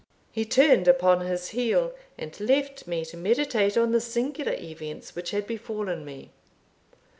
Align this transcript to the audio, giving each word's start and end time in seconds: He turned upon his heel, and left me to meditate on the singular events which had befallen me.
He 0.31 0.45
turned 0.45 0.87
upon 0.87 1.27
his 1.27 1.49
heel, 1.49 1.93
and 2.17 2.39
left 2.39 2.87
me 2.87 3.05
to 3.05 3.15
meditate 3.17 3.77
on 3.77 3.91
the 3.91 4.01
singular 4.01 4.55
events 4.57 5.15
which 5.15 5.29
had 5.29 5.45
befallen 5.45 6.03
me. 6.03 6.31